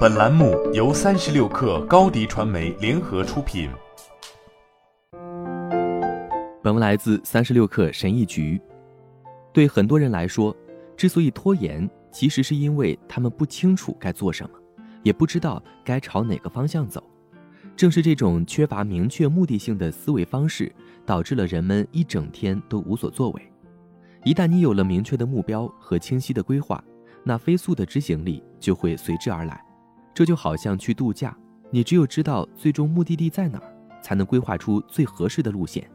[0.00, 3.70] 本栏目由三十六氪高低传媒联合出品。
[6.62, 8.60] 本文来自三十六氪神译局。
[9.54, 10.54] 对很多人来说，
[10.96, 14.58] 之所以拖延，其实是因为他们不清楚该做什么，
[15.02, 17.02] 也不知道该朝哪个方向走。
[17.74, 20.70] 正是这种缺乏明确目的性的思维方式，
[21.06, 23.42] 导致了人们一整天都无所作为。
[24.24, 26.82] 一旦你有了明确的目标和清晰的规划，
[27.24, 29.64] 那飞速的执行力就会随之而来。
[30.12, 31.36] 这就好像去度假，
[31.70, 35.88] 你只有知道最终目的地在哪儿，才能规划出最合适的路线。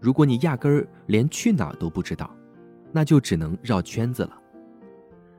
[0.00, 2.30] 如果你压根儿连去哪儿都不知道，
[2.92, 4.36] 那就只能绕圈子了。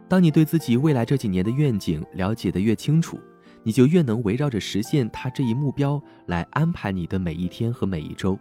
[0.07, 3.19] 当你对自己未来这几年的愿景了解的越清楚，
[3.63, 8.37] 你就越能围绕着实现它这一目标来安排你的每一天和每一周。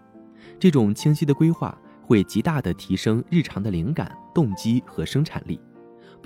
[0.61, 5.61] 这种清晰的规划会极大的提升日常的灵感、动机和生产力。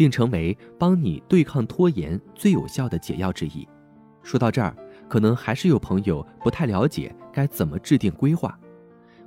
[0.01, 3.69] 并成为帮你对抗拖延最有效的解药之一。
[4.23, 4.75] 说到这儿，
[5.11, 8.59] 可能还是有朋友不太了解该怎么制定规划。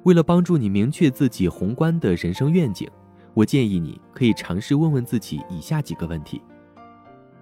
[0.01, 2.89] 为了帮助你明确自己宏观的人生愿景，
[3.35, 6.41] 我建议你可以尝试问问自己以下几个问题：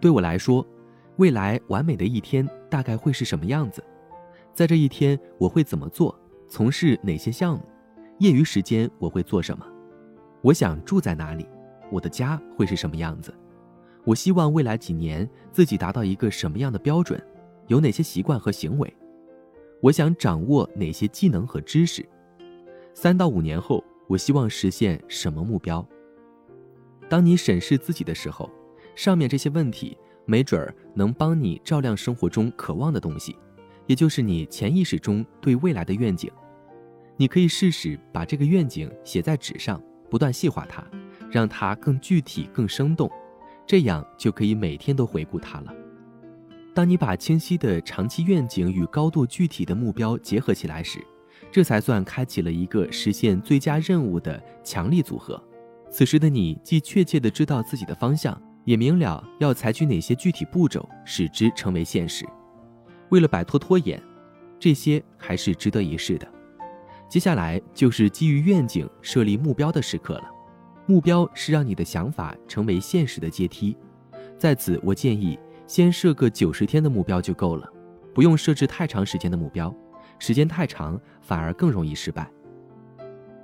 [0.01, 0.67] 对我来说，
[1.15, 3.81] 未来完美的一天大概会是什么样子？
[4.53, 6.13] 在这一天，我会怎么做？
[6.49, 7.63] 从事哪些项目？
[8.19, 9.65] 业余时间我会做什么？
[10.41, 11.47] 我想住在哪里？
[11.91, 13.31] 我的家会是什么样子？
[14.03, 17.21] 我希望未来几年自己达到一个什么样的标准？
[17.67, 18.91] 有哪些习惯和行为？
[19.79, 22.03] 我想掌握哪些技能和知识？
[22.93, 25.85] 三到五年后，我希望实现什么目标？
[27.07, 28.49] 当你审视自己的时候，
[28.95, 33.37] 上面这些问题没准儿能帮你照亮生活中渴望的东西，
[33.85, 36.31] 也就是你潜意识中对未来的愿景。
[37.17, 40.83] 你可以试试把这个愿景写在纸上，不断细化它。
[41.31, 43.09] 让它更具体、更生动，
[43.65, 45.73] 这样就可以每天都回顾它了。
[46.73, 50.99] 当你把清晰的长期愿景与高度具体的目标结合起来时，
[51.51, 55.41] 这才算开启了一个实现最佳任务的强力组合。
[55.89, 62.25] 此时的你既确切地知道自己的方向，也明了要采取哪些具体步骤使之成为现实。
[63.09, 64.01] 为了摆脱拖延，
[64.57, 66.25] 这些还是值得一试的。
[67.09, 70.23] 接下来就是基于愿景设立目标的时刻了。
[70.87, 73.77] 目标是让你的想法成为现实的阶梯，
[74.37, 77.71] 在此我建议先设个九十天的目标就够了，
[78.13, 79.73] 不用设置太长时间的目标，
[80.19, 82.29] 时间太长反而更容易失败。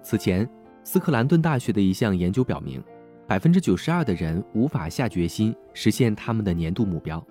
[0.03, 0.49] 此前，
[0.83, 2.83] 斯克兰顿大学的一项研究表明，
[3.27, 7.25] 百分之九十二的人无法下决心实现他们的年度目标，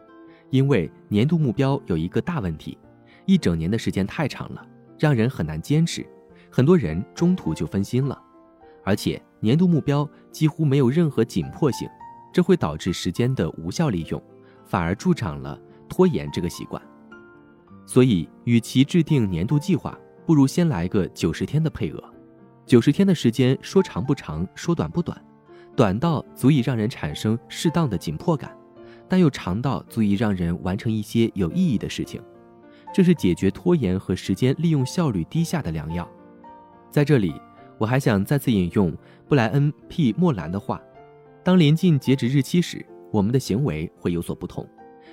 [0.50, 2.78] 因为年度目标有一个大问题：
[3.26, 4.64] 一整年的时间太长了，
[4.98, 6.06] 让人很难坚持，
[6.48, 8.18] 很多人中途就分心了，
[8.82, 9.20] 而且。
[9.46, 11.88] 年度目标几乎没有任何紧迫性，
[12.32, 14.20] 这会导致时间的无效利用，
[14.64, 15.56] 反而助长了
[15.88, 16.82] 拖延这个习惯。
[17.86, 19.96] 所以，与其制定年度计划，
[20.26, 22.02] 不如先来个九十天的配额。
[22.66, 25.16] 九十天的时间说长不长，说短不短，
[25.76, 28.50] 短到足以让人产生适当的紧迫感，
[29.08, 32.20] 但又长到足以让人完成一些有意义的事情。
[32.92, 36.04] 这是解决拖延和时间利用效率低下的良药。
[36.90, 37.32] 在这里。
[37.78, 38.96] 我还想再次引用
[39.28, 40.80] 布莱恩 ·P· 莫兰的话
[41.44, 44.66] ：“当临近截止日期时，我们的行为会有所不同。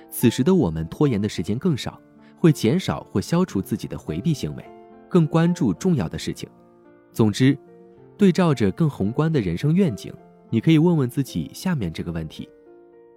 [0.08, 2.00] 此时的我们拖延的时间更少，
[2.38, 4.64] 会减少或消除自己的回避行为，
[5.08, 6.48] 更关注重要的事情。
[7.12, 7.56] 总之，
[8.16, 10.12] 对照着更宏观的人生愿景，
[10.50, 12.48] 你可以问问自己下面这个问题：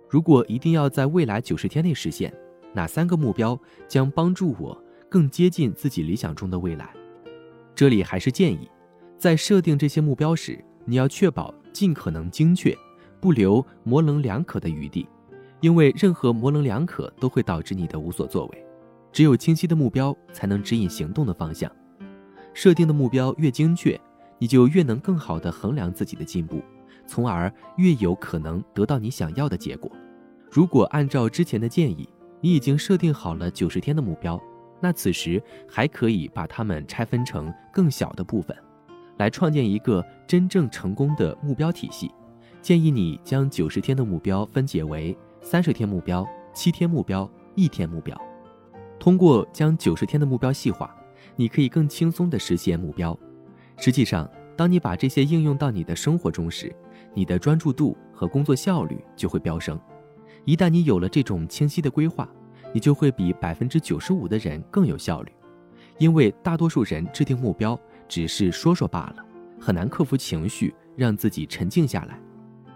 [0.09, 2.34] 如果一定要在未来九十天内实现，
[2.74, 4.79] 哪三个目标将帮助我
[5.09, 6.94] 更接近自己理想中的未来？
[7.74, 8.69] 这里还是建议。”
[9.17, 12.78] 在设定这些目标时，你要确保尽可能精确，
[13.19, 15.07] 不留模棱两可的余地，
[15.59, 18.66] 因为任何模棱两可都会导致你的无所作为。
[19.11, 21.72] 只有清晰的目标，才能指引行动的方向。
[22.53, 24.00] 设定的目标越精确，
[24.38, 26.61] 你就越能更好地衡量自己的进步，
[27.07, 29.91] 从而越有可能得到你想要的结果。
[30.51, 32.07] 如果按照之前的建议，
[32.39, 34.40] 你已经设定好了九十天的目标，
[34.79, 38.55] 那此时还可以把它们拆分成更小的部分。
[39.17, 42.11] 来创建一个真正成功的目标体系，
[42.61, 48.19] 建议你将九十天的目标分解为三十天目标、七天目标、一天目标。
[48.99, 50.96] 通过将九十天的目标细化，
[51.35, 53.17] 你可以更轻松地实现目标。
[53.78, 56.75] 实际上，当你把这些应用到你的生活中时，
[57.14, 59.79] 你的专注度和工作效率就会飙升。
[60.46, 62.28] 一旦你有了这种清晰的规划，
[62.73, 65.31] 你就会比百分之九十五的人更有效率，
[65.99, 67.79] 因为大多数人制定目标。
[68.07, 69.25] 只是说说罢了，
[69.59, 72.19] 很难克服情绪，让自己沉静下来。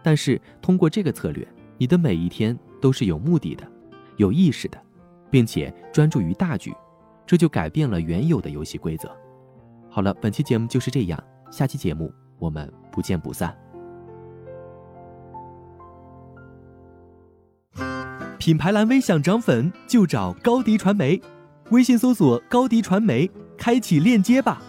[0.03, 1.47] 但是通过这个策略，
[1.77, 3.67] 你的每一天都是有目的的，
[4.17, 4.81] 有意识的，
[5.29, 6.73] 并且专注于大局，
[7.25, 9.15] 这就改变了原有的游戏规则。
[9.89, 13.55] 好了，本期节目就是这样，下期节目我们不见不散。
[18.39, 21.21] 品牌蓝 V 想涨粉就找高迪传媒，
[21.69, 24.59] 微信搜索高迪传媒，开启链接吧。